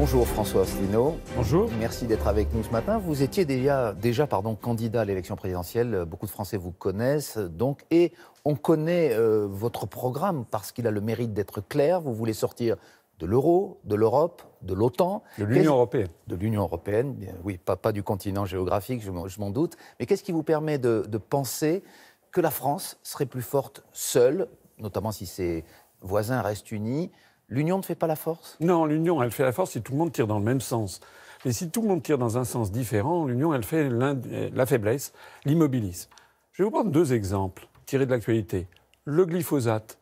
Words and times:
Bonjour 0.00 0.26
François 0.26 0.62
Asselineau. 0.62 1.18
Bonjour. 1.36 1.68
Merci 1.78 2.06
d'être 2.06 2.26
avec 2.26 2.54
nous 2.54 2.62
ce 2.62 2.70
matin. 2.70 2.96
Vous 2.96 3.22
étiez 3.22 3.44
déjà, 3.44 3.92
déjà 3.92 4.26
pardon, 4.26 4.54
candidat 4.54 5.02
à 5.02 5.04
l'élection 5.04 5.36
présidentielle. 5.36 6.06
Beaucoup 6.06 6.24
de 6.24 6.30
Français 6.30 6.56
vous 6.56 6.72
connaissent. 6.72 7.36
Donc, 7.36 7.84
et 7.90 8.14
on 8.46 8.54
connaît 8.54 9.12
euh, 9.12 9.46
votre 9.46 9.84
programme 9.84 10.46
parce 10.50 10.72
qu'il 10.72 10.86
a 10.86 10.90
le 10.90 11.02
mérite 11.02 11.34
d'être 11.34 11.60
clair. 11.60 12.00
Vous 12.00 12.14
voulez 12.14 12.32
sortir 12.32 12.76
de 13.18 13.26
l'euro, 13.26 13.78
de 13.84 13.94
l'Europe, 13.94 14.42
de 14.62 14.72
l'OTAN. 14.72 15.22
De 15.36 15.44
l'Union 15.44 15.74
européenne. 15.74 16.08
De 16.28 16.34
l'Union 16.34 16.62
européenne, 16.62 17.14
oui, 17.44 17.58
pas, 17.58 17.76
pas, 17.76 17.92
du 17.92 18.02
continent 18.02 18.46
géographique, 18.46 19.02
je 19.02 19.10
m'en 19.10 19.50
doute. 19.50 19.76
Mais 19.98 20.06
qu'est-ce 20.06 20.24
qui 20.24 20.32
vous 20.32 20.42
permet 20.42 20.78
de, 20.78 21.04
de 21.06 21.18
penser 21.18 21.84
que 22.32 22.40
la 22.40 22.50
France 22.50 22.98
serait 23.02 23.26
plus 23.26 23.42
forte 23.42 23.84
seule, 23.92 24.48
notamment 24.78 25.12
si 25.12 25.26
ses 25.26 25.62
voisins 26.00 26.40
restent 26.40 26.72
unis 26.72 27.10
L'union 27.50 27.78
ne 27.78 27.82
fait 27.82 27.96
pas 27.96 28.06
la 28.06 28.16
force? 28.16 28.56
Non, 28.60 28.86
l'union, 28.86 29.22
elle 29.22 29.32
fait 29.32 29.42
la 29.42 29.52
force 29.52 29.72
si 29.72 29.82
tout 29.82 29.92
le 29.92 29.98
monde 29.98 30.12
tire 30.12 30.28
dans 30.28 30.38
le 30.38 30.44
même 30.44 30.60
sens. 30.60 31.00
Mais 31.44 31.52
si 31.52 31.68
tout 31.70 31.82
le 31.82 31.88
monde 31.88 32.02
tire 32.02 32.16
dans 32.16 32.38
un 32.38 32.44
sens 32.44 32.70
différent, 32.70 33.26
l'union, 33.26 33.52
elle 33.52 33.64
fait 33.64 33.88
la 33.90 34.66
faiblesse, 34.66 35.12
l'immobilisme. 35.44 36.10
Je 36.52 36.62
vais 36.62 36.64
vous 36.64 36.70
prendre 36.70 36.90
deux 36.90 37.12
exemples 37.12 37.66
tirés 37.86 38.06
de 38.06 38.10
l'actualité. 38.10 38.68
Le 39.04 39.26
glyphosate. 39.26 39.98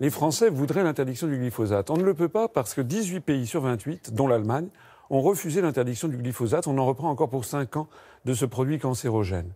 Les 0.00 0.10
Français 0.10 0.50
voudraient 0.50 0.82
l'interdiction 0.82 1.26
du 1.26 1.38
glyphosate. 1.38 1.90
On 1.90 1.96
ne 1.96 2.02
le 2.02 2.14
peut 2.14 2.28
pas 2.28 2.48
parce 2.48 2.74
que 2.74 2.80
18 2.80 3.20
pays 3.20 3.46
sur 3.46 3.62
28, 3.62 4.12
dont 4.12 4.26
l'Allemagne, 4.26 4.68
ont 5.08 5.22
refusé 5.22 5.62
l'interdiction 5.62 6.08
du 6.08 6.16
glyphosate. 6.18 6.66
On 6.66 6.76
en 6.76 6.86
reprend 6.86 7.08
encore 7.08 7.30
pour 7.30 7.44
5 7.44 7.76
ans 7.76 7.88
de 8.24 8.34
ce 8.34 8.44
produit 8.44 8.78
cancérogène. 8.78 9.52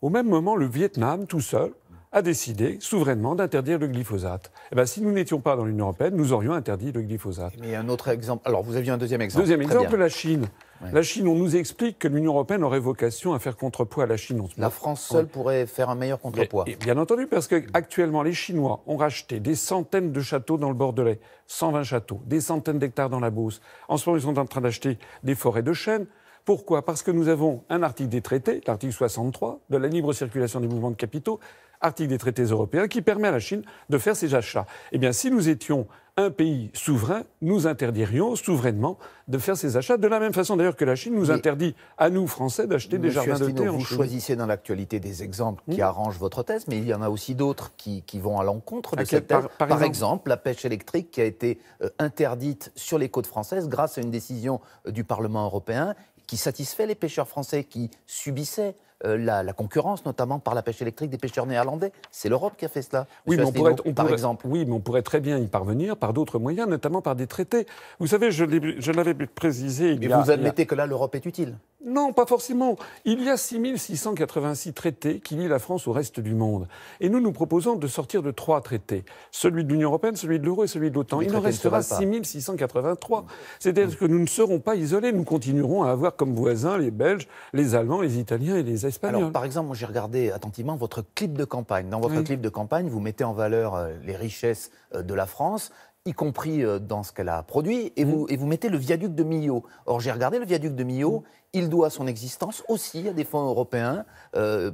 Au 0.00 0.10
même 0.10 0.28
moment, 0.28 0.56
le 0.56 0.66
Vietnam, 0.66 1.26
tout 1.26 1.40
seul, 1.40 1.72
a 2.12 2.22
décidé 2.22 2.78
souverainement 2.80 3.34
d'interdire 3.34 3.78
le 3.78 3.86
glyphosate. 3.86 4.50
Eh 4.72 4.74
bien, 4.74 4.86
si 4.86 5.02
nous 5.02 5.12
n'étions 5.12 5.40
pas 5.40 5.56
dans 5.56 5.64
l'Union 5.64 5.86
européenne, 5.86 6.14
nous 6.16 6.32
aurions 6.32 6.52
interdit 6.52 6.90
le 6.92 7.02
glyphosate. 7.02 7.52
Mais 7.60 7.74
un 7.74 7.88
autre 7.88 8.08
exemple. 8.08 8.42
Alors, 8.46 8.62
vous 8.62 8.76
aviez 8.76 8.90
un 8.90 8.98
deuxième 8.98 9.20
exemple. 9.20 9.42
Deuxième 9.42 9.62
exemple, 9.62 9.96
la 9.96 10.08
Chine. 10.08 10.46
La 10.92 11.02
Chine, 11.02 11.26
on 11.26 11.34
nous 11.34 11.56
explique 11.56 11.98
que 11.98 12.08
l'Union 12.08 12.32
européenne 12.32 12.62
aurait 12.62 12.78
vocation 12.78 13.34
à 13.34 13.38
faire 13.38 13.56
contrepoids 13.56 14.04
à 14.04 14.06
la 14.06 14.16
Chine. 14.16 14.42
La 14.56 14.70
France 14.70 15.02
seule 15.02 15.26
pourrait 15.26 15.66
faire 15.66 15.90
un 15.90 15.96
meilleur 15.96 16.20
contrepoids. 16.20 16.64
bien 16.80 16.96
entendu, 16.96 17.26
parce 17.26 17.48
qu'actuellement, 17.48 18.22
les 18.22 18.32
Chinois 18.32 18.82
ont 18.86 18.96
racheté 18.96 19.40
des 19.40 19.54
centaines 19.54 20.12
de 20.12 20.20
châteaux 20.20 20.56
dans 20.56 20.68
le 20.68 20.74
Bordelais, 20.74 21.20
120 21.46 21.82
châteaux, 21.82 22.20
des 22.26 22.40
centaines 22.40 22.78
d'hectares 22.78 23.10
dans 23.10 23.20
la 23.20 23.30
Beauce. 23.30 23.60
En 23.88 23.96
ce 23.96 24.08
moment, 24.08 24.18
ils 24.18 24.22
sont 24.22 24.38
en 24.38 24.46
train 24.46 24.60
d'acheter 24.60 24.98
des 25.24 25.34
forêts 25.34 25.62
de 25.62 25.72
chênes. 25.72 26.06
Pourquoi? 26.44 26.84
Parce 26.84 27.02
que 27.02 27.10
nous 27.10 27.28
avons 27.28 27.64
un 27.68 27.82
article 27.82 28.08
des 28.08 28.22
traités, 28.22 28.62
l'article 28.66 28.92
63, 28.94 29.60
de 29.68 29.76
la 29.76 29.88
libre 29.88 30.14
circulation 30.14 30.60
des 30.60 30.68
mouvements 30.68 30.90
de 30.90 30.96
capitaux, 30.96 31.40
article 31.80 32.10
des 32.10 32.18
traités 32.18 32.44
européens, 32.44 32.88
qui 32.88 33.02
permet 33.02 33.28
à 33.28 33.32
la 33.32 33.40
Chine 33.40 33.62
de 33.88 33.98
faire 33.98 34.16
ses 34.16 34.34
achats. 34.34 34.66
Eh 34.92 34.98
bien, 34.98 35.12
si 35.12 35.30
nous 35.30 35.48
étions 35.48 35.86
un 36.18 36.30
pays 36.30 36.70
souverain, 36.74 37.22
nous 37.42 37.68
interdirions 37.68 38.34
souverainement 38.34 38.98
de 39.28 39.38
faire 39.38 39.56
ses 39.56 39.76
achats, 39.76 39.96
de 39.96 40.08
la 40.08 40.18
même 40.18 40.32
façon 40.32 40.56
d'ailleurs 40.56 40.74
que 40.74 40.84
la 40.84 40.96
Chine 40.96 41.14
nous 41.14 41.30
interdit 41.30 41.76
à 41.96 42.10
nous, 42.10 42.26
Français, 42.26 42.66
d'acheter 42.66 42.98
des 42.98 43.10
jardins 43.10 43.38
de 43.38 43.50
thé 43.50 43.68
Vous 43.68 43.84
choisissez 43.84 44.34
dans 44.34 44.46
l'actualité 44.46 44.98
des 44.98 45.22
exemples 45.22 45.62
qui 45.70 45.78
hmm. 45.78 45.84
arrangent 45.84 46.18
votre 46.18 46.42
thèse, 46.42 46.66
mais 46.66 46.78
il 46.78 46.88
y 46.88 46.92
en 46.92 47.02
a 47.02 47.08
aussi 47.08 47.36
d'autres 47.36 47.72
qui, 47.76 48.02
vont 48.18 48.40
à 48.40 48.44
l'encontre 48.44 48.96
de 48.96 49.04
cette 49.04 49.28
thèse. 49.28 49.46
Par, 49.58 49.82
exemple, 49.84 50.28
la 50.28 50.36
pêche 50.36 50.64
électrique 50.64 51.12
qui 51.12 51.20
a 51.20 51.24
été 51.24 51.60
euh, 51.82 51.88
interdite 52.00 52.72
sur 52.74 52.98
les 52.98 53.08
côtes 53.08 53.28
françaises 53.28 53.68
grâce 53.68 53.96
à 53.96 54.00
une 54.00 54.10
décision 54.10 54.60
euh, 54.88 54.90
du 54.90 55.04
Parlement 55.04 55.44
européen 55.44 55.94
qui 56.26 56.36
satisfait 56.36 56.86
les 56.86 56.96
pêcheurs 56.96 57.28
français 57.28 57.62
qui 57.62 57.90
subissaient 58.06 58.74
euh, 59.04 59.16
la, 59.16 59.52
concurrence, 59.52 60.04
notamment 60.04 60.38
par 60.40 60.54
la 60.54 60.62
pêche 60.62 60.82
électrique 60.82 61.10
des 61.10 61.18
pêcheurs 61.18 61.46
néerlandais. 61.46 61.92
C'est 62.10 62.28
l'Europe 62.28 62.54
qui 62.56 62.64
a 62.64 62.68
fait 62.68 62.82
cela. 62.82 63.06
Oui, 63.26 63.36
mais 63.36 63.44
on 63.44 63.52
pourrait, 63.52 63.74
par 63.94 64.10
exemple. 64.10 64.46
Oui, 64.48 64.64
mais 64.64 64.72
on 64.72 64.80
pourrait 64.80 65.02
très 65.02 65.20
bien 65.20 65.38
y 65.38 65.46
parvenir 65.46 65.96
par 65.96 66.12
d'autres 66.12 66.38
moyens, 66.38 66.68
notamment 66.68 67.00
par 67.00 67.14
des 67.14 67.26
traités. 67.26 67.66
Vous 68.00 68.08
savez, 68.08 68.32
je, 68.32 68.44
l'avais 68.92 69.14
précisé. 69.14 69.96
mais 70.00 70.08
vous 70.08 70.30
admettez 70.30 70.66
que 70.66 70.74
là, 70.74 70.86
l'Europe 70.86 71.14
est 71.14 71.26
utile 71.26 71.56
Non, 71.84 72.12
pas 72.12 72.26
forcément. 72.26 72.76
Il 73.04 73.22
y 73.22 73.30
a 73.30 73.36
6686 73.36 74.72
traités 74.72 75.20
qui 75.20 75.36
lient 75.36 75.48
la 75.48 75.58
France 75.58 75.86
au 75.86 75.92
reste 75.92 76.18
du 76.18 76.34
monde. 76.34 76.66
Et 77.00 77.08
nous, 77.08 77.20
nous 77.20 77.32
proposons 77.32 77.76
de 77.76 77.86
sortir 77.86 78.22
de 78.22 78.30
trois 78.30 78.60
traités 78.60 79.04
celui 79.30 79.64
de 79.64 79.70
l'Union 79.70 79.88
européenne, 79.88 80.16
celui 80.16 80.40
de 80.40 80.44
l'euro 80.44 80.64
et 80.64 80.66
celui 80.66 80.90
de 80.90 80.96
l'OTAN. 80.96 81.20
Il 81.20 81.34
en 81.36 81.40
restera 81.40 81.82
6683. 81.82 83.26
C'est-à-dire 83.60 83.96
que 83.96 84.04
nous 84.04 84.18
ne 84.18 84.26
serons 84.26 84.58
pas 84.58 84.74
isolés. 84.74 85.12
Nous 85.12 85.24
continuerons 85.24 85.84
à 85.84 85.90
avoir 85.90 86.16
comme 86.16 86.34
voisins 86.34 86.78
les 86.78 86.90
Belges, 86.90 87.28
les 87.52 87.74
Allemands, 87.74 88.00
les 88.00 88.18
Italiens 88.18 88.56
et 88.56 88.62
les 88.62 88.78
alors, 89.02 89.32
par 89.32 89.44
exemple, 89.44 89.74
j'ai 89.74 89.86
regardé 89.86 90.30
attentivement 90.30 90.76
votre 90.76 91.04
clip 91.14 91.36
de 91.36 91.44
campagne. 91.44 91.88
Dans 91.88 92.00
votre 92.00 92.22
clip 92.22 92.40
de 92.40 92.48
campagne, 92.48 92.88
vous 92.88 93.00
mettez 93.00 93.24
en 93.24 93.32
valeur 93.32 93.74
euh, 93.74 93.92
les 94.04 94.16
richesses 94.16 94.70
euh, 94.94 95.02
de 95.02 95.14
la 95.14 95.26
France 95.26 95.72
y 96.08 96.12
compris 96.12 96.64
euh, 96.64 96.78
dans 96.78 97.02
ce 97.02 97.12
qu'elle 97.12 97.28
a 97.28 97.42
produit, 97.42 97.92
et, 97.96 98.04
vous, 98.04 98.26
et 98.28 98.36
vous 98.36 98.46
mettez 98.46 98.68
le 98.68 98.78
viaduc 98.78 99.14
de 99.14 99.22
Millau. 99.22 99.64
Or, 99.86 100.00
j'ai 100.00 100.10
regardé 100.10 100.38
le 100.38 100.44
viaduc 100.44 100.74
de 100.74 100.84
Millau, 100.84 101.24
il 101.52 101.68
doit 101.68 101.90
son 101.90 102.06
existence 102.06 102.62
aussi 102.68 103.08
à 103.08 103.12
des 103.12 103.24
fonds 103.24 103.46
européens. 103.46 104.04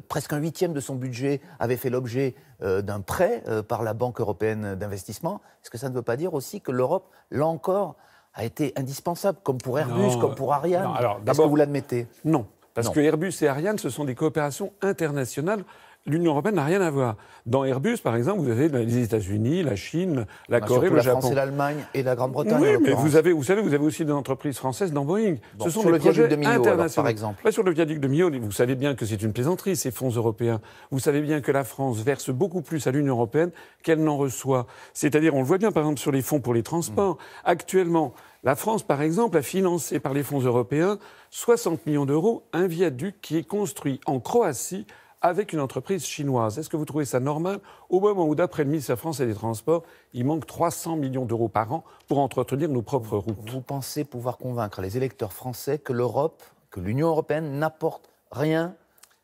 presque 0.08 0.32
un 0.32 0.38
huitième 0.38 0.72
de 0.72 0.80
son 0.80 0.96
budget 0.96 1.40
avait 1.60 1.76
fait 1.76 1.88
l'objet 1.88 2.34
d'un 2.60 3.00
prêt 3.00 3.44
par 3.68 3.84
la 3.84 3.94
Banque 3.94 4.20
européenne 4.20 4.74
d'investissement. 4.74 5.40
Est-ce 5.62 5.70
que 5.70 5.78
ça 5.78 5.88
ne 5.88 5.94
veut 5.94 6.02
pas 6.02 6.16
dire 6.16 6.34
aussi 6.34 6.60
que 6.60 6.72
l'Europe, 6.72 7.10
là 7.30 7.46
encore, 7.46 7.94
a 8.34 8.44
été 8.44 8.72
indispensable, 8.76 9.38
comme 9.44 9.58
pour 9.58 9.78
Airbus, 9.78 10.18
comme 10.20 10.34
pour 10.34 10.52
Ariane? 10.52 10.90
Est-ce 11.24 11.38
que 11.38 11.46
vous 11.46 11.56
l'admettez? 11.56 12.08
Non. 12.24 12.46
Parce 12.74 12.88
que 12.88 12.98
Airbus 12.98 13.32
et 13.42 13.46
Ariane, 13.46 13.78
ce 13.78 13.88
sont 13.88 14.04
des 14.04 14.16
coopérations 14.16 14.72
internationales. 14.82 15.64
L'Union 16.06 16.32
européenne 16.32 16.56
n'a 16.56 16.64
rien 16.64 16.82
à 16.82 16.90
voir. 16.90 17.16
Dans 17.46 17.64
Airbus, 17.64 17.96
par 18.02 18.14
exemple, 18.14 18.40
vous 18.40 18.50
avez 18.50 18.68
les 18.68 18.98
États-Unis, 18.98 19.62
la 19.62 19.74
Chine, 19.74 20.26
la 20.50 20.60
Corée, 20.60 20.90
le 20.90 20.96
la 20.96 21.02
Japon. 21.02 21.20
France 21.20 21.32
et 21.32 21.34
l'Allemagne 21.34 21.78
et 21.94 22.02
la 22.02 22.14
Grande-Bretagne. 22.14 22.60
Oui, 22.60 22.76
mais 22.82 22.92
vous 22.92 23.16
avez, 23.16 23.32
vous 23.32 23.42
savez, 23.42 23.62
vous 23.62 23.72
avez 23.72 23.84
aussi 23.84 24.04
des 24.04 24.12
entreprises 24.12 24.58
françaises 24.58 24.92
dans 24.92 25.06
Boeing. 25.06 25.36
ce 25.62 25.70
sont 25.70 25.82
des 25.82 25.92
le 25.92 25.98
projets 25.98 26.28
de 26.28 26.36
Millau, 26.36 26.50
internationaux. 26.50 27.04
par 27.04 27.10
exemple. 27.10 27.50
sur 27.50 27.62
le 27.62 27.72
viaduc 27.72 28.00
de 28.00 28.08
Millau, 28.08 28.30
vous 28.38 28.52
savez 28.52 28.74
bien 28.74 28.94
que 28.94 29.06
c'est 29.06 29.22
une 29.22 29.32
plaisanterie 29.32 29.76
ces 29.76 29.90
fonds 29.90 30.10
européens. 30.10 30.60
Vous 30.90 30.98
savez 30.98 31.22
bien 31.22 31.40
que 31.40 31.50
la 31.52 31.64
France 31.64 32.00
verse 32.00 32.28
beaucoup 32.28 32.60
plus 32.60 32.86
à 32.86 32.90
l'Union 32.90 33.14
européenne 33.14 33.50
qu'elle 33.82 34.04
n'en 34.04 34.18
reçoit. 34.18 34.66
C'est-à-dire, 34.92 35.34
on 35.34 35.38
le 35.38 35.46
voit 35.46 35.58
bien, 35.58 35.72
par 35.72 35.84
exemple, 35.84 36.00
sur 36.00 36.12
les 36.12 36.20
fonds 36.22 36.40
pour 36.40 36.52
les 36.52 36.62
transports. 36.62 37.14
Mm. 37.14 37.18
Actuellement, 37.44 38.12
la 38.42 38.56
France, 38.56 38.82
par 38.82 39.00
exemple, 39.00 39.38
a 39.38 39.42
financé 39.42 40.00
par 40.00 40.12
les 40.12 40.22
fonds 40.22 40.40
européens 40.40 40.98
60 41.30 41.86
millions 41.86 42.04
d'euros 42.04 42.42
un 42.52 42.66
viaduc 42.66 43.16
qui 43.22 43.38
est 43.38 43.48
construit 43.48 44.00
en 44.04 44.20
Croatie 44.20 44.86
avec 45.24 45.54
une 45.54 45.60
entreprise 45.60 46.04
chinoise. 46.04 46.58
Est-ce 46.58 46.68
que 46.68 46.76
vous 46.76 46.84
trouvez 46.84 47.06
ça 47.06 47.18
normal 47.18 47.58
au 47.88 47.98
moment 47.98 48.26
où, 48.26 48.34
d'après 48.34 48.62
le 48.62 48.68
ministère 48.68 48.98
français 48.98 49.26
des 49.26 49.32
Transports, 49.32 49.82
il 50.12 50.26
manque 50.26 50.46
300 50.46 50.96
millions 50.96 51.24
d'euros 51.24 51.48
par 51.48 51.72
an 51.72 51.82
pour 52.06 52.18
entretenir 52.18 52.68
nos 52.68 52.82
propres 52.82 53.16
routes? 53.16 53.50
Vous 53.50 53.62
pensez 53.62 54.04
pouvoir 54.04 54.36
convaincre 54.36 54.82
les 54.82 54.98
électeurs 54.98 55.32
français 55.32 55.78
que 55.78 55.94
l'Europe, 55.94 56.42
que 56.70 56.78
l'Union 56.78 57.08
européenne 57.08 57.58
n'apporte 57.58 58.10
rien 58.30 58.74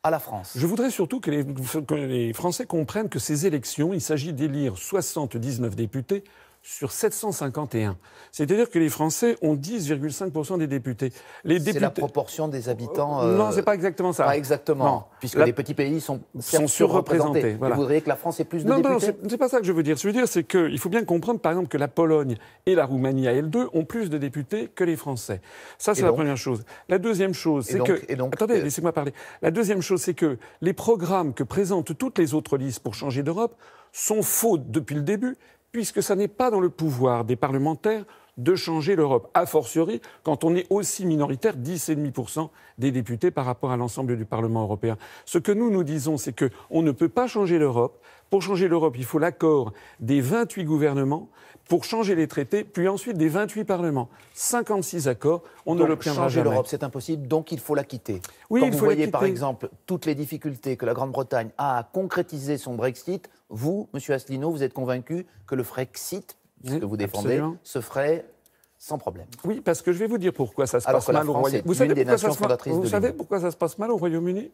à 0.01 0.09
la 0.09 0.17
France? 0.17 0.53
Je 0.55 0.65
voudrais 0.65 0.89
surtout 0.89 1.19
que 1.19 1.29
les, 1.29 1.45
que 1.45 1.93
les 1.93 2.33
Français 2.33 2.65
comprennent 2.65 3.07
que 3.07 3.19
ces 3.19 3.45
élections, 3.45 3.93
il 3.93 4.01
s'agit 4.01 4.33
d'élire 4.33 4.79
79 4.79 5.75
députés 5.75 6.23
sur 6.63 6.91
751. 6.91 7.97
C'est-à-dire 8.31 8.69
que 8.69 8.77
les 8.77 8.89
Français 8.89 9.35
ont 9.41 9.55
10,5% 9.55 10.59
des 10.59 10.67
députés. 10.67 11.11
Les 11.43 11.55
députés... 11.55 11.73
C'est 11.73 11.79
la 11.79 11.89
proportion 11.89 12.47
des 12.47 12.69
habitants. 12.69 13.23
Euh... 13.23 13.35
Non, 13.35 13.51
c'est 13.51 13.63
pas 13.63 13.73
exactement 13.73 14.13
ça. 14.13 14.25
Pas 14.25 14.37
exactement. 14.37 15.09
puisque 15.19 15.43
les 15.43 15.53
petits 15.53 15.73
pays 15.73 15.99
sont, 15.99 16.21
sont 16.39 16.67
surreprésentés. 16.67 17.57
Vous 17.59 17.73
voudriez 17.73 18.01
que 18.01 18.09
la 18.09 18.15
France 18.15 18.39
ait 18.39 18.45
plus 18.45 18.63
de 18.63 18.69
non, 18.69 18.77
députés 18.77 19.07
Non, 19.07 19.29
c'est 19.29 19.37
pas 19.37 19.49
ça 19.49 19.59
que 19.59 19.65
je 19.65 19.71
veux 19.71 19.81
dire. 19.81 19.97
Ce 19.97 20.03
que 20.03 20.09
je 20.09 20.13
veux 20.13 20.19
dire, 20.19 20.27
c'est 20.27 20.43
qu'il 20.43 20.77
faut 20.77 20.89
bien 20.89 21.03
comprendre, 21.03 21.39
par 21.39 21.51
exemple, 21.51 21.67
que 21.67 21.77
la 21.77 21.87
Pologne 21.87 22.37
et 22.67 22.75
la 22.75 22.85
Roumanie 22.85 23.27
à 23.27 23.33
L2 23.33 23.69
ont 23.73 23.85
plus 23.85 24.09
de 24.09 24.19
députés 24.19 24.67
que 24.67 24.83
les 24.83 24.95
Français. 24.95 25.41
Ça, 25.79 25.95
c'est 25.95 26.03
la 26.03 26.13
première 26.13 26.37
chose. 26.37 26.63
La 26.89 26.99
deuxième 26.99 27.33
chose, 27.33 27.65
c'est 27.65 27.79
que. 27.79 28.13
Donc, 28.13 28.35
Attendez, 28.35 28.59
euh, 28.59 28.63
laissez-moi 28.63 28.93
parler. 28.93 29.13
La 29.41 29.51
deuxième 29.51 29.81
chose, 29.81 30.01
c'est 30.01 30.13
que 30.13 30.37
les 30.61 30.73
programmes 30.73 31.33
que 31.33 31.43
présentent 31.43 31.97
toutes 31.97 32.19
les 32.19 32.33
autres 32.33 32.57
listes 32.57 32.81
pour 32.81 32.93
changer 32.93 33.23
d'Europe 33.23 33.55
sont 33.91 34.21
faux 34.21 34.57
depuis 34.57 34.95
le 34.95 35.01
début 35.01 35.37
puisque 35.71 36.03
ça 36.03 36.15
n'est 36.15 36.27
pas 36.27 36.51
dans 36.51 36.59
le 36.59 36.69
pouvoir 36.69 37.25
des 37.25 37.35
parlementaires 37.35 38.05
de 38.37 38.55
changer 38.55 38.95
l'Europe, 38.95 39.29
a 39.33 39.45
fortiori 39.45 40.01
quand 40.23 40.43
on 40.43 40.55
est 40.55 40.65
aussi 40.69 41.05
minoritaire, 41.05 41.57
10,5% 41.57 42.49
des 42.77 42.91
députés 42.91 43.31
par 43.31 43.45
rapport 43.45 43.71
à 43.71 43.77
l'ensemble 43.77 44.17
du 44.17 44.25
Parlement 44.25 44.63
européen. 44.63 44.97
Ce 45.25 45.37
que 45.37 45.51
nous 45.51 45.69
nous 45.69 45.83
disons, 45.83 46.17
c'est 46.17 46.33
qu'on 46.33 46.81
ne 46.81 46.91
peut 46.91 47.09
pas 47.09 47.27
changer 47.27 47.59
l'Europe. 47.59 47.99
Pour 48.29 48.41
changer 48.41 48.69
l'Europe, 48.69 48.95
il 48.97 49.03
faut 49.03 49.19
l'accord 49.19 49.73
des 49.99 50.21
28 50.21 50.63
gouvernements 50.63 51.27
pour 51.67 51.83
changer 51.83 52.15
les 52.15 52.27
traités, 52.27 52.63
puis 52.63 52.87
ensuite 52.87 53.17
des 53.17 53.29
28 53.29 53.65
parlements. 53.65 54.09
56 54.33 55.07
accords, 55.07 55.43
on 55.65 55.75
ne 55.75 55.83
l'obtiendra 55.83 56.27
jamais. 56.27 56.43
Changer 56.43 56.49
l'Europe, 56.49 56.67
c'est 56.67 56.83
impossible, 56.83 57.27
donc 57.27 57.51
il 57.51 57.59
faut 57.59 57.75
la 57.75 57.83
quitter. 57.83 58.21
Oui, 58.49 58.61
Quand 58.61 58.67
il 58.67 58.71
vous 58.71 58.79
faut 58.79 58.85
voyez 58.85 59.07
par 59.07 59.25
exemple 59.25 59.69
toutes 59.85 60.05
les 60.05 60.15
difficultés 60.15 60.75
que 60.77 60.85
la 60.85 60.93
Grande-Bretagne 60.93 61.49
a 61.57 61.77
à 61.77 61.83
concrétiser 61.83 62.57
son 62.57 62.75
Brexit, 62.75 63.29
vous, 63.49 63.89
Monsieur 63.93 64.13
Asselineau, 64.13 64.51
vous 64.51 64.63
êtes 64.63 64.73
convaincu 64.73 65.25
que 65.45 65.55
le 65.55 65.63
Frexit, 65.63 66.37
ce 66.65 66.75
que 66.75 66.85
vous 66.85 66.97
défendez, 66.97 67.41
se 67.63 67.81
ferait 67.81 68.25
sans 68.77 68.97
problème. 68.97 69.27
Oui, 69.43 69.61
parce 69.61 69.83
que 69.83 69.91
je 69.91 69.99
vais 69.99 70.07
vous 70.07 70.17
dire 70.17 70.33
pourquoi 70.33 70.65
ça 70.65 70.79
se 70.79 70.85
passe 70.85 71.07
mal 71.09 71.29
au 71.29 71.33
Royaume-Uni. 71.33 71.63
Vous, 71.65 71.75
savez 71.75 71.93
pourquoi, 71.93 72.17
ça 72.17 72.31
se... 72.31 72.69
vous 72.69 72.87
savez 72.87 73.13
pourquoi 73.13 73.39
ça 73.39 73.51
se 73.51 73.57
passe 73.57 73.77
mal 73.77 73.91
au 73.91 73.97
Royaume-Uni? 73.97 74.51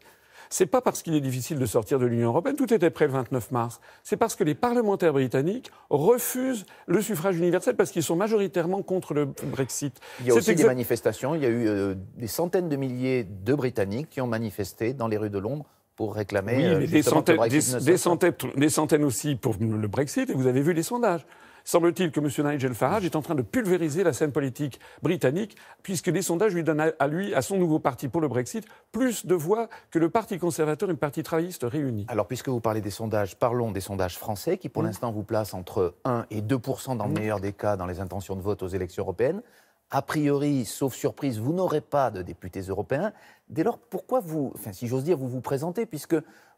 C'est 0.49 0.65
pas 0.65 0.81
parce 0.81 1.01
qu'il 1.01 1.13
est 1.13 1.21
difficile 1.21 1.59
de 1.59 1.65
sortir 1.65 1.99
de 1.99 2.05
l'Union 2.05 2.29
européenne, 2.29 2.55
tout 2.55 2.73
était 2.73 2.89
prêt 2.89 3.07
le 3.07 3.13
29 3.13 3.51
mars. 3.51 3.79
C'est 4.03 4.17
parce 4.17 4.35
que 4.35 4.43
les 4.43 4.55
parlementaires 4.55 5.13
britanniques 5.13 5.71
refusent 5.89 6.65
le 6.87 7.01
suffrage 7.01 7.37
universel 7.37 7.75
parce 7.75 7.91
qu'ils 7.91 8.03
sont 8.03 8.15
majoritairement 8.15 8.81
contre 8.81 9.13
le 9.13 9.25
Brexit. 9.25 9.99
Il 10.21 10.27
y 10.27 10.31
a 10.31 10.33
aussi 10.33 10.55
des 10.55 10.65
manifestations. 10.65 11.35
Il 11.35 11.41
y 11.41 11.45
a 11.45 11.49
eu 11.49 11.67
euh, 11.67 11.95
des 12.15 12.27
centaines 12.27 12.69
de 12.69 12.75
milliers 12.75 13.23
de 13.23 13.55
Britanniques 13.55 14.09
qui 14.09 14.21
ont 14.21 14.27
manifesté 14.27 14.93
dans 14.93 15.07
les 15.07 15.17
rues 15.17 15.29
de 15.29 15.39
Londres 15.39 15.65
pour 15.95 16.15
réclamer 16.15 16.57
oui, 16.57 16.65
euh, 16.65 16.87
des, 16.87 17.01
centaines, 17.01 17.47
des, 17.47 17.97
centaines, 17.97 18.33
des 18.55 18.69
centaines 18.69 19.03
aussi 19.03 19.35
pour 19.35 19.55
le 19.59 19.87
Brexit. 19.87 20.29
Et 20.29 20.33
vous 20.33 20.47
avez 20.47 20.61
vu 20.61 20.73
les 20.73 20.83
sondages. 20.83 21.25
Semble-t-il 21.67 22.11
que 22.11 22.21
M. 22.21 22.49
Nigel 22.49 22.73
Farage 22.73 23.03
est 23.03 23.17
en 23.17 23.21
train 23.21 23.35
de 23.35 23.41
pulvériser 23.41 24.01
la 24.01 24.13
scène 24.13 24.31
politique 24.31 24.79
britannique, 25.03 25.57
puisque 25.83 26.07
les 26.07 26.21
sondages 26.21 26.53
lui 26.53 26.63
donnent 26.63 26.93
à 26.97 27.07
lui, 27.07 27.35
à 27.35 27.41
son 27.41 27.57
nouveau 27.57 27.77
parti 27.77 28.07
pour 28.07 28.21
le 28.21 28.29
Brexit, 28.29 28.65
plus 28.93 29.25
de 29.25 29.35
voix 29.35 29.67
que 29.91 29.99
le 29.99 30.09
Parti 30.09 30.39
conservateur 30.39 30.87
et 30.87 30.93
le 30.93 30.97
Parti 30.97 31.23
travailliste 31.23 31.65
réunis. 31.69 32.05
Alors, 32.07 32.25
puisque 32.25 32.47
vous 32.47 32.61
parlez 32.61 32.79
des 32.79 32.89
sondages, 32.89 33.35
parlons 33.35 33.71
des 33.71 33.81
sondages 33.81 34.17
français, 34.17 34.57
qui 34.57 34.69
pour 34.69 34.81
mmh. 34.81 34.85
l'instant 34.85 35.11
vous 35.11 35.23
placent 35.23 35.53
entre 35.53 35.95
1 36.05 36.27
et 36.31 36.41
2% 36.41 36.95
dans 36.95 37.05
le 37.05 37.11
meilleur 37.11 37.41
des 37.41 37.51
cas 37.51 37.75
dans 37.75 37.85
les 37.85 37.99
intentions 37.99 38.37
de 38.37 38.41
vote 38.41 38.63
aux 38.63 38.69
élections 38.69 39.03
européennes. 39.03 39.41
A 39.89 40.01
priori, 40.01 40.65
sauf 40.65 40.93
surprise, 40.93 41.39
vous 41.39 41.53
n'aurez 41.53 41.79
pas 41.79 42.11
de 42.11 42.21
députés 42.21 42.59
européens. 42.61 43.13
Dès 43.49 43.63
lors, 43.63 43.77
pourquoi 43.77 44.19
vous, 44.19 44.51
enfin, 44.53 44.73
si 44.73 44.87
j'ose 44.87 45.05
dire, 45.05 45.17
vous 45.17 45.29
vous 45.29 45.39
présentez, 45.39 45.85
puisque 45.85 46.15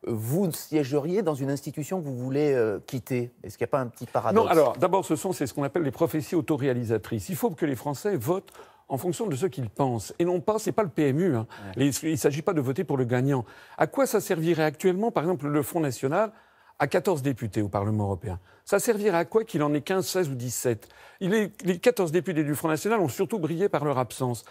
vous 0.08 0.52
siégeriez 0.52 1.22
dans 1.22 1.36
une 1.36 1.52
institution 1.52 2.00
que 2.00 2.06
vous 2.06 2.18
voulez 2.18 2.54
euh, 2.54 2.80
quitter? 2.88 3.32
Est-ce 3.44 3.58
qu'il 3.58 3.66
n'y 3.66 3.70
a 3.70 3.72
pas 3.72 3.82
un 3.82 3.88
petit 3.88 4.08
paradoxe? 4.08 4.44
Non, 4.44 4.50
alors 4.50 4.78
d'abord, 4.78 5.06
ce 5.06 5.16
sont 5.16 5.32
ce 5.32 5.54
qu'on 5.54 5.64
appelle 5.64 5.84
les 5.84 5.92
prophéties 5.92 6.36
autoréalisatrices. 6.36 7.30
Il 7.30 7.36
faut 7.36 7.52
que 7.52 7.68
les 7.68 7.76
Français 7.76 8.16
votent 8.16 8.52
en 8.88 8.98
fonction 8.98 9.28
de 9.28 9.36
ce 9.36 9.46
qu'ils 9.46 9.70
pensent. 9.70 10.14
Et 10.18 10.26
non 10.26 10.42
pas, 10.42 10.58
c'est 10.58 10.72
pas 10.72 10.84
le 10.84 10.90
PMU. 10.90 11.36
Hein. 11.36 11.46
il 11.78 11.94
ne 12.04 12.16
s'agit 12.16 12.42
pas 12.42 12.54
de 12.54 12.62
voter 12.62 12.84
pour 12.84 12.98
le 12.98 13.06
gagnant. 13.06 13.46
À 13.78 13.86
quoi 13.86 14.08
ça 14.08 14.20
servirait 14.20 14.64
actuellement, 14.64 15.12
par 15.12 15.24
exemple, 15.24 15.48
le 15.48 15.62
Front 15.62 15.80
National 15.80 16.32
à 16.80 16.88
14 16.88 17.22
députés 17.22 17.62
au 17.62 17.70
Parlement 17.70 18.06
européen? 18.06 18.40
Ça 18.66 18.80
servirait 18.80 19.18
à 19.18 19.26
quoi 19.26 19.44
qu'il 19.44 19.62
en 19.62 19.74
ait 19.76 19.82
15, 19.82 20.08
16 20.08 20.30
ou 20.30 20.36
17 20.36 20.90
Les 21.22 21.50
14 21.82 22.12
députés 22.12 22.44
du 22.44 22.56
Front 22.56 22.70
National 22.70 23.00
ont 23.00 23.10
surtout 23.10 23.40
brillé 23.40 23.68
par 23.68 23.84
leur 23.84 23.98
absence. 23.98 24.46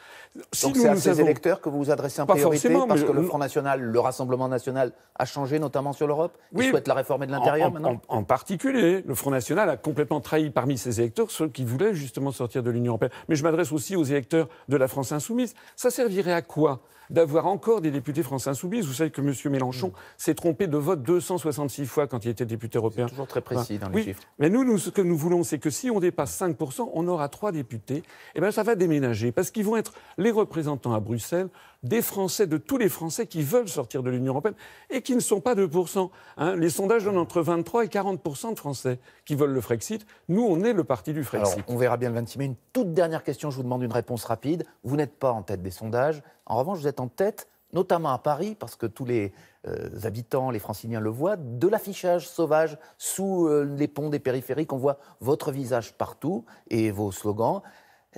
Si 0.52 0.66
Donc 0.66 0.76
c'est 0.76 0.88
à 0.88 0.96
ces 0.96 1.20
électeurs 1.20 1.60
que 1.60 1.68
vous 1.68 1.78
vous 1.78 1.90
adressez 1.90 2.20
en 2.20 2.26
priorité 2.26 2.68
parce 2.86 3.02
que 3.02 3.12
le 3.12 3.22
Front 3.22 3.38
National, 3.38 3.80
le 3.80 4.00
Rassemblement 4.00 4.48
National 4.48 4.92
a 5.16 5.24
changé, 5.24 5.58
notamment 5.58 5.92
sur 5.92 6.06
l'Europe 6.06 6.36
oui, 6.52 6.66
Il 6.66 6.70
souhaite 6.70 6.88
la 6.88 6.94
réformer 6.94 7.26
de 7.26 7.32
l'intérieur 7.32 7.72
maintenant 7.72 8.00
en, 8.08 8.22
particulier, 8.22 9.02
le 9.06 9.14
Front 9.14 9.30
National 9.30 9.70
a 9.70 9.76
complètement 9.76 10.20
trahi 10.20 10.50
parmi 10.50 10.76
ses 10.76 11.00
électeurs 11.00 11.30
ceux 11.30 11.48
qui 11.48 11.64
voulaient 11.64 11.94
justement 11.94 12.30
sortir 12.32 12.62
de 12.62 12.70
l'Union 12.70 12.92
européenne. 12.92 13.12
Mais 13.28 13.34
je 13.34 13.42
m'adresse 13.42 13.72
aussi 13.72 13.96
aux 13.96 14.04
électeurs 14.04 14.48
de 14.68 14.76
la 14.76 14.88
France 14.88 15.12
insoumise. 15.12 15.54
Ça 15.76 15.90
servirait 15.90 16.32
à 16.32 16.42
quoi 16.42 16.82
d'avoir 17.10 17.46
encore 17.46 17.80
des 17.80 17.90
députés 17.90 18.22
français 18.22 18.50
insoumis. 18.50 18.80
Vous 18.80 18.92
savez 18.92 19.10
que 19.10 19.20
M. 19.20 19.32
Mélenchon 19.50 19.88
mm. 19.88 19.92
s'est 20.16 20.34
trompé 20.34 20.66
de 20.66 20.76
vote 20.76 21.02
266 21.02 21.86
fois 21.86 22.06
quand 22.06 22.24
il 22.24 22.30
était 22.30 22.44
député 22.44 22.78
européen. 22.78 23.06
C'est 23.06 23.12
toujours 23.12 23.26
très 23.26 23.40
précis 23.40 23.78
dans 23.78 23.88
les 23.88 24.02
chiffres. 24.02 24.22
Mais 24.38 24.50
nous, 24.50 24.64
nous, 24.64 24.78
ce 24.78 24.90
que 24.90 25.02
nous 25.02 25.16
voulons, 25.16 25.42
c'est 25.42 25.58
que 25.58 25.70
si 25.70 25.90
on 25.90 26.00
dépasse 26.00 26.38
5%, 26.40 26.54
on 26.92 27.08
aura 27.08 27.28
trois 27.28 27.52
députés. 27.52 27.96
Et 27.96 28.02
eh 28.36 28.40
bien, 28.40 28.50
ça 28.50 28.62
va 28.62 28.74
déménager 28.74 29.32
parce 29.32 29.50
qu'ils 29.50 29.64
vont 29.64 29.76
être 29.76 29.92
les 30.16 30.30
représentants 30.30 30.94
à 30.94 31.00
Bruxelles 31.00 31.48
des 31.82 32.02
Français, 32.02 32.46
de 32.46 32.56
tous 32.56 32.76
les 32.76 32.88
Français 32.88 33.26
qui 33.26 33.42
veulent 33.42 33.68
sortir 33.68 34.02
de 34.02 34.10
l'Union 34.10 34.32
européenne 34.32 34.54
et 34.90 35.02
qui 35.02 35.14
ne 35.14 35.20
sont 35.20 35.40
pas 35.40 35.54
2%. 35.54 36.10
Hein. 36.36 36.56
Les 36.56 36.70
sondages 36.70 37.04
donnent 37.04 37.18
entre 37.18 37.40
23 37.40 37.84
et 37.84 37.88
40% 37.88 38.54
de 38.54 38.58
Français 38.58 38.98
qui 39.24 39.34
veulent 39.34 39.52
le 39.52 39.60
Frexit. 39.60 40.04
Nous, 40.28 40.42
on 40.42 40.62
est 40.64 40.72
le 40.72 40.84
parti 40.84 41.12
du 41.12 41.22
Frexit. 41.22 41.54
Alors, 41.54 41.66
on 41.68 41.76
verra 41.76 41.96
bien 41.96 42.08
le 42.08 42.16
26 42.16 42.38
mai. 42.38 42.44
Une 42.46 42.56
toute 42.72 42.92
dernière 42.92 43.22
question, 43.22 43.50
je 43.50 43.56
vous 43.56 43.62
demande 43.62 43.82
une 43.82 43.92
réponse 43.92 44.24
rapide. 44.24 44.64
Vous 44.82 44.96
n'êtes 44.96 45.16
pas 45.18 45.32
en 45.32 45.42
tête 45.42 45.62
des 45.62 45.70
sondages. 45.70 46.22
En 46.46 46.58
revanche, 46.58 46.78
vous 46.78 46.88
êtes 46.88 47.00
en 47.00 47.08
tête 47.08 47.48
notamment 47.72 48.10
à 48.10 48.18
Paris, 48.18 48.54
parce 48.58 48.76
que 48.76 48.86
tous 48.86 49.04
les 49.04 49.32
euh, 49.66 49.88
habitants, 50.04 50.50
les 50.50 50.58
franciliens 50.58 51.00
le 51.00 51.10
voient, 51.10 51.36
de 51.36 51.68
l'affichage 51.68 52.28
sauvage 52.28 52.78
sous 52.96 53.46
euh, 53.46 53.64
les 53.64 53.88
ponts 53.88 54.08
des 54.08 54.18
périphériques. 54.18 54.72
On 54.72 54.78
voit 54.78 54.98
votre 55.20 55.52
visage 55.52 55.92
partout 55.92 56.44
et 56.68 56.90
vos 56.90 57.12
slogans. 57.12 57.62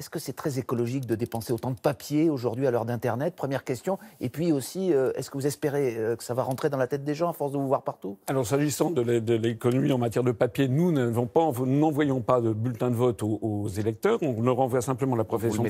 Est-ce 0.00 0.08
que 0.08 0.19
c'est 0.19 0.32
très 0.32 0.58
écologique 0.58 1.05
de 1.05 1.14
dépenser 1.14 1.52
autant 1.52 1.73
de 1.73 1.79
papier 1.79 2.31
aujourd'hui 2.31 2.67
à 2.67 2.70
l'heure 2.70 2.87
d'Internet? 2.87 3.35
Première 3.37 3.64
question. 3.64 3.99
Et 4.23 4.31
puis 4.31 4.50
aussi, 4.50 4.94
euh, 4.94 5.12
est-ce 5.14 5.31
que 5.31 5.37
vous 5.37 5.47
espérez 5.47 5.94
euh, 5.99 6.17
que 6.17 6.25
ça 6.25 6.32
va 6.32 6.43
rentrer 6.43 6.70
dans 6.70 6.79
la 6.79 6.87
tête 6.87 7.05
des 7.05 7.14
gens 7.14 7.29
à 7.29 7.35
force 7.35 7.52
de 7.52 7.58
vous 7.58 7.67
voir 7.67 7.82
partout? 7.82 8.17
Alors, 8.26 8.47
s'agissant 8.47 8.91
de 8.91 9.02
l'économie 9.02 9.93
en 9.93 9.99
matière 9.99 10.25
de 10.25 10.32
papier, 10.32 10.69
nous 10.69 10.91
n'envoyons 10.91 12.23
pas, 12.23 12.41
de 12.41 12.55
bulletins 12.55 12.91
de 12.91 12.94
vote 12.94 13.23
aux, 13.23 13.69
électeurs. 13.69 14.19
On 14.23 14.41
leur 14.41 14.58
envoie 14.61 14.81
simplement 14.81 15.17
la 15.17 15.25
profession. 15.25 15.62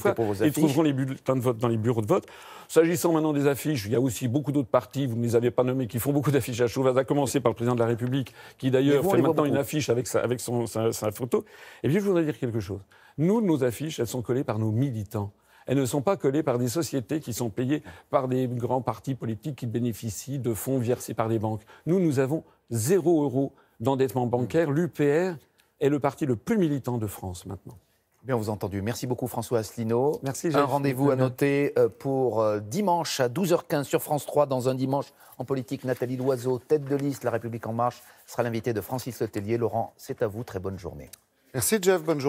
Ils 0.44 0.52
trouveront 0.52 0.82
les 0.82 0.92
bulletins 0.92 1.34
de 1.34 1.40
vote 1.40 1.58
dans 1.58 1.66
les 1.66 1.76
bureaux 1.76 2.02
de 2.02 2.06
vote. 2.06 2.26
S'agissant 2.68 3.12
maintenant 3.12 3.32
des 3.32 3.48
affiches, 3.48 3.86
il 3.86 3.90
y 3.90 3.96
a 3.96 4.00
aussi 4.00 4.28
beaucoup 4.28 4.52
d'autres 4.52 4.68
partis, 4.68 5.08
vous 5.08 5.16
ne 5.16 5.24
les 5.24 5.34
avez 5.34 5.50
pas 5.50 5.64
nommés, 5.64 5.88
qui 5.88 5.98
font 5.98 6.12
beaucoup 6.12 6.30
d'affiches 6.30 6.60
à 6.60 6.68
Chauvaz, 6.68 6.96
à 6.96 7.02
commencer 7.02 7.40
par 7.40 7.50
le 7.50 7.56
président 7.56 7.74
de 7.74 7.80
la 7.80 7.86
République, 7.86 8.32
qui 8.58 8.70
d'ailleurs 8.70 9.04
fait 9.10 9.20
maintenant 9.20 9.44
une 9.44 9.56
affiche 9.56 9.90
avec, 9.90 10.06
sa, 10.06 10.20
avec 10.20 10.38
son, 10.38 10.66
sa, 10.66 10.92
sa 10.92 11.10
photo. 11.10 11.44
Et 11.82 11.88
puis, 11.88 11.98
je 11.98 12.04
voudrais 12.04 12.22
dire 12.22 12.38
quelque 12.38 12.60
chose. 12.60 12.78
Nous, 13.18 13.42
nos 13.42 13.64
affiches, 13.64 14.00
elles 14.00 14.06
sont 14.06 14.19
collées 14.22 14.44
par 14.44 14.58
nos 14.58 14.70
militants. 14.70 15.32
Elles 15.66 15.78
ne 15.78 15.86
sont 15.86 16.02
pas 16.02 16.16
collées 16.16 16.42
par 16.42 16.58
des 16.58 16.68
sociétés 16.68 17.20
qui 17.20 17.32
sont 17.32 17.50
payées 17.50 17.82
par 18.10 18.28
des 18.28 18.48
grands 18.48 18.82
partis 18.82 19.14
politiques 19.14 19.56
qui 19.56 19.66
bénéficient 19.66 20.38
de 20.38 20.54
fonds 20.54 20.78
versés 20.78 21.14
par 21.14 21.28
des 21.28 21.38
banques. 21.38 21.62
Nous, 21.86 22.00
nous 22.00 22.18
avons 22.18 22.44
zéro 22.70 23.22
euro 23.22 23.52
d'endettement 23.78 24.26
bancaire. 24.26 24.70
L'UPR 24.70 25.36
est 25.80 25.88
le 25.88 26.00
parti 26.00 26.26
le 26.26 26.36
plus 26.36 26.58
militant 26.58 26.98
de 26.98 27.06
France 27.06 27.46
maintenant. 27.46 27.78
Bien 28.22 28.36
vous 28.36 28.50
entendu. 28.50 28.82
Merci 28.82 29.06
beaucoup 29.06 29.28
François 29.28 29.60
Asselineau. 29.60 30.20
Merci. 30.22 30.50
Un 30.54 30.64
rendez-vous 30.64 31.10
à 31.10 31.16
noter 31.16 31.72
euh, 31.78 31.88
pour 31.88 32.42
euh, 32.42 32.60
dimanche 32.60 33.18
à 33.18 33.28
12h15 33.30 33.84
sur 33.84 34.02
France 34.02 34.26
3 34.26 34.44
dans 34.44 34.68
un 34.68 34.74
dimanche 34.74 35.06
en 35.38 35.46
politique. 35.46 35.84
Nathalie 35.84 36.18
Loiseau, 36.18 36.58
tête 36.58 36.84
de 36.84 36.96
liste 36.96 37.24
La 37.24 37.30
République 37.30 37.66
en 37.66 37.72
marche, 37.72 38.02
sera 38.26 38.42
l'invité 38.42 38.74
de 38.74 38.80
Francis 38.82 39.18
Letellier. 39.22 39.56
Laurent, 39.56 39.94
c'est 39.96 40.20
à 40.20 40.26
vous. 40.26 40.44
Très 40.44 40.58
bonne 40.58 40.78
journée. 40.78 41.08
Merci 41.54 41.78
Jeff, 41.80 42.02
bonne 42.02 42.20
journée. 42.20 42.28